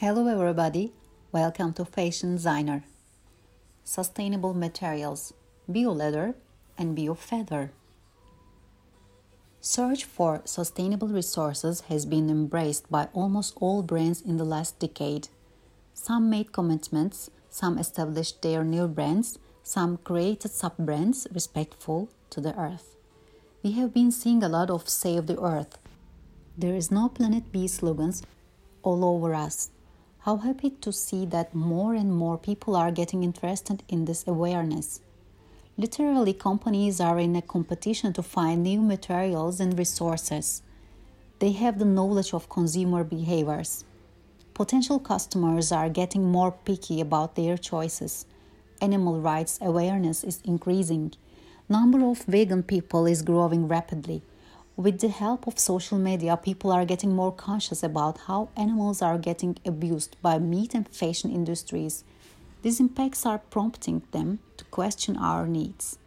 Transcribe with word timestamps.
Hello, 0.00 0.26
everybody. 0.28 0.94
Welcome 1.30 1.74
to 1.74 1.84
Fashion 1.84 2.36
Designer. 2.36 2.84
Sustainable 3.84 4.54
materials, 4.54 5.34
bio 5.68 5.92
leather, 5.92 6.36
and 6.78 6.96
bio 6.96 7.12
feather. 7.12 7.72
Search 9.60 10.06
for 10.06 10.40
sustainable 10.46 11.08
resources 11.08 11.82
has 11.90 12.06
been 12.06 12.30
embraced 12.30 12.90
by 12.90 13.08
almost 13.12 13.52
all 13.60 13.82
brands 13.82 14.22
in 14.22 14.38
the 14.38 14.44
last 14.46 14.78
decade. 14.78 15.28
Some 15.92 16.30
made 16.30 16.50
commitments, 16.50 17.28
some 17.50 17.76
established 17.76 18.40
their 18.40 18.64
new 18.64 18.88
brands, 18.88 19.38
some 19.62 19.98
created 19.98 20.50
sub 20.50 20.78
brands 20.78 21.26
respectful 21.30 22.08
to 22.30 22.40
the 22.40 22.58
earth. 22.58 22.96
We 23.62 23.72
have 23.72 23.92
been 23.92 24.12
seeing 24.12 24.42
a 24.42 24.48
lot 24.48 24.70
of 24.70 24.88
Save 24.88 25.26
the 25.26 25.38
Earth. 25.38 25.76
There 26.56 26.74
is 26.74 26.90
no 26.90 27.10
Planet 27.10 27.52
B 27.52 27.68
slogans 27.68 28.22
all 28.82 29.04
over 29.04 29.34
us. 29.34 29.70
How 30.24 30.36
happy 30.36 30.68
to 30.82 30.92
see 30.92 31.24
that 31.26 31.54
more 31.54 31.94
and 31.94 32.14
more 32.14 32.36
people 32.36 32.76
are 32.76 32.90
getting 32.90 33.24
interested 33.24 33.82
in 33.88 34.04
this 34.04 34.26
awareness. 34.26 35.00
Literally, 35.78 36.34
companies 36.34 37.00
are 37.00 37.18
in 37.18 37.34
a 37.36 37.40
competition 37.40 38.12
to 38.12 38.22
find 38.22 38.62
new 38.62 38.82
materials 38.82 39.60
and 39.60 39.78
resources. 39.78 40.60
They 41.38 41.52
have 41.52 41.78
the 41.78 41.86
knowledge 41.86 42.34
of 42.34 42.50
consumer 42.50 43.02
behaviors. 43.02 43.86
Potential 44.52 44.98
customers 44.98 45.72
are 45.72 45.88
getting 45.88 46.30
more 46.30 46.52
picky 46.52 47.00
about 47.00 47.34
their 47.34 47.56
choices. 47.56 48.26
Animal 48.82 49.22
rights 49.22 49.58
awareness 49.62 50.22
is 50.22 50.42
increasing. 50.44 51.14
Number 51.66 52.04
of 52.04 52.24
vegan 52.24 52.62
people 52.62 53.06
is 53.06 53.22
growing 53.22 53.68
rapidly. 53.68 54.20
With 54.80 55.00
the 55.00 55.08
help 55.08 55.46
of 55.46 55.58
social 55.58 55.98
media, 55.98 56.38
people 56.38 56.72
are 56.72 56.86
getting 56.86 57.14
more 57.14 57.32
conscious 57.32 57.82
about 57.82 58.16
how 58.26 58.48
animals 58.56 59.02
are 59.02 59.18
getting 59.18 59.58
abused 59.66 60.16
by 60.22 60.38
meat 60.38 60.74
and 60.74 60.88
fashion 60.88 61.30
industries 61.30 62.02
these 62.62 62.80
impacts 62.80 63.24
are 63.24 63.38
prompting 63.38 64.02
them 64.12 64.38
to 64.58 64.64
question 64.64 65.16
our 65.16 65.46
needs. 65.46 65.98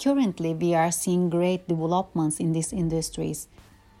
Currently, 0.00 0.54
we 0.54 0.74
are 0.74 0.90
seeing 0.90 1.30
great 1.30 1.68
developments 1.68 2.40
in 2.40 2.52
these 2.52 2.72
industries. 2.72 3.46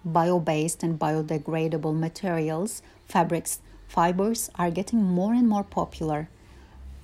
Bio 0.04 0.40
based 0.40 0.82
and 0.82 0.98
biodegradable 0.98 1.96
materials, 1.96 2.82
fabrics, 3.06 3.60
fibers 3.86 4.50
are 4.56 4.70
getting 4.70 5.02
more 5.02 5.34
and 5.34 5.48
more 5.48 5.62
popular. 5.62 6.28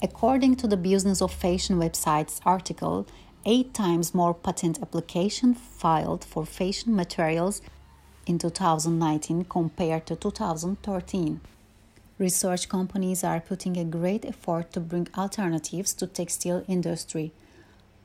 According 0.02 0.56
to 0.56 0.66
the 0.66 0.76
Business 0.76 1.22
of 1.22 1.32
Fashion 1.32 1.76
website's 1.78 2.40
article, 2.44 3.06
eight 3.48 3.72
times 3.72 4.14
more 4.14 4.34
patent 4.34 4.78
application 4.82 5.54
filed 5.54 6.24
for 6.24 6.44
fashion 6.44 6.94
materials 6.94 7.62
in 8.26 8.38
2019 8.38 9.44
compared 9.44 10.04
to 10.06 10.14
2013 10.14 11.40
research 12.18 12.68
companies 12.68 13.22
are 13.22 13.40
putting 13.40 13.76
a 13.76 13.84
great 13.84 14.24
effort 14.24 14.72
to 14.72 14.80
bring 14.80 15.08
alternatives 15.16 15.92
to 15.94 16.06
textile 16.06 16.64
industry. 16.66 17.32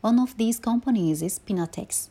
One 0.02 0.20
of 0.20 0.38
these 0.38 0.60
companies 0.60 1.22
is 1.22 1.40
Pinatex. 1.40 2.10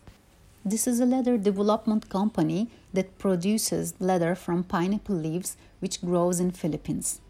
This 0.64 0.86
is 0.86 1.00
a 1.00 1.06
leather 1.06 1.38
development 1.38 2.08
company 2.08 2.68
that 2.92 3.18
produces 3.18 3.94
leather 4.00 4.34
from 4.34 4.64
pineapple 4.64 5.16
leaves 5.16 5.56
which 5.80 6.00
grows 6.00 6.40
in 6.40 6.50
Philippines. 6.50 7.20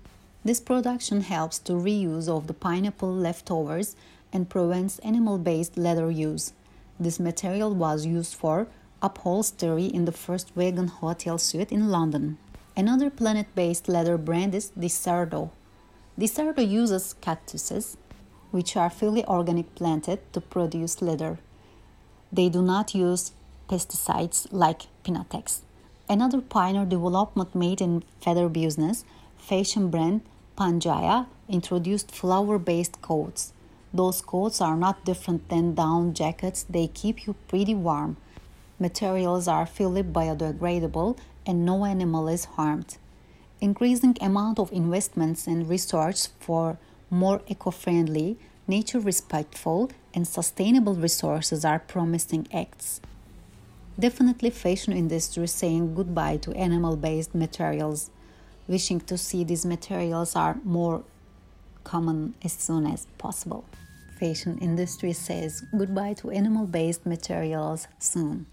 This 0.44 0.60
production 0.60 1.20
helps 1.20 1.58
to 1.60 1.72
reuse 1.72 2.28
of 2.28 2.46
the 2.46 2.54
pineapple 2.54 3.14
leftovers 3.14 3.94
and 4.32 4.48
prevents 4.48 4.98
animal-based 5.00 5.76
leather 5.76 6.10
use. 6.10 6.52
This 6.98 7.20
material 7.20 7.74
was 7.74 8.06
used 8.06 8.34
for 8.34 8.68
upholstery 9.02 9.86
in 9.86 10.04
the 10.04 10.12
first 10.12 10.54
vegan 10.54 10.88
hotel 10.88 11.38
suite 11.38 11.72
in 11.72 11.88
London. 11.88 12.38
Another 12.76 13.10
planet 13.10 13.46
based 13.54 13.88
leather 13.88 14.16
brand 14.16 14.54
is 14.54 14.70
Desserto. 14.78 15.50
Desserto 16.18 16.66
uses 16.66 17.14
cactuses, 17.20 17.96
which 18.50 18.76
are 18.76 18.90
fully 18.90 19.24
organic 19.26 19.74
planted 19.74 20.20
to 20.32 20.40
produce 20.40 21.02
leather. 21.02 21.38
They 22.32 22.48
do 22.48 22.62
not 22.62 22.94
use 22.94 23.32
pesticides 23.68 24.46
like 24.50 24.82
Pinatex. 25.04 25.60
Another 26.08 26.40
pioneer 26.40 26.84
development 26.84 27.54
made 27.54 27.80
in 27.80 28.04
feather 28.20 28.48
business, 28.48 29.04
fashion 29.36 29.88
brand 29.90 30.22
Pangaia 30.56 31.26
introduced 31.48 32.10
flower 32.10 32.58
based 32.58 33.00
coats. 33.02 33.52
Those 33.94 34.22
coats 34.22 34.60
are 34.60 34.76
not 34.76 35.04
different 35.04 35.48
than 35.48 35.74
down 35.74 36.14
jackets, 36.14 36.64
they 36.68 36.86
keep 36.86 37.26
you 37.26 37.34
pretty 37.48 37.74
warm. 37.74 38.16
Materials 38.78 39.46
are 39.46 39.66
fully 39.66 40.02
biodegradable 40.02 41.18
and 41.46 41.64
no 41.64 41.84
animal 41.84 42.28
is 42.28 42.46
harmed. 42.46 42.96
Increasing 43.60 44.16
amount 44.20 44.58
of 44.58 44.72
investments 44.72 45.46
and 45.46 45.68
research 45.68 46.28
for 46.40 46.78
more 47.10 47.42
eco-friendly, 47.46 48.38
nature-respectful, 48.66 49.90
and 50.14 50.26
sustainable 50.26 50.94
resources 50.94 51.64
are 51.64 51.78
promising 51.78 52.48
acts. 52.52 53.00
Definitely 53.98 54.50
fashion 54.50 54.94
industry 54.94 55.46
saying 55.46 55.94
goodbye 55.94 56.38
to 56.38 56.52
animal-based 56.52 57.34
materials, 57.34 58.10
wishing 58.66 59.00
to 59.00 59.18
see 59.18 59.44
these 59.44 59.66
materials 59.66 60.34
are 60.34 60.58
more 60.64 61.04
common 61.84 62.34
as 62.44 62.52
soon 62.52 62.86
as 62.86 63.06
possible. 63.18 63.64
Fashion 64.18 64.58
industry 64.58 65.12
says 65.12 65.64
goodbye 65.76 66.14
to 66.14 66.30
animal-based 66.30 67.04
materials 67.06 67.88
soon. 67.98 68.46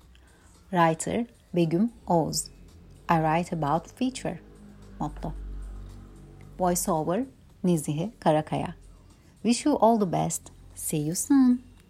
Writer 0.71 1.25
Begüm 1.55 1.89
Oz. 2.07 2.49
I 3.07 3.19
write 3.21 3.51
about 3.51 3.89
feature. 3.89 4.39
Motto. 4.99 5.33
Voiceover 6.57 7.25
Nizihe 7.63 8.11
Karakaya. 8.19 8.73
Wish 9.43 9.65
you 9.65 9.73
all 9.77 9.97
the 9.97 10.05
best. 10.05 10.51
See 10.75 10.97
you 10.97 11.15
soon. 11.15 11.63